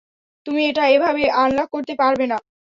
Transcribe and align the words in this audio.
তুমি 0.45 0.61
এটা 0.69 0.83
এভাবে 0.87 1.23
আনলক 1.35 1.67
করতে 1.73 1.93
পারবে 2.01 2.25
না। 2.31 2.37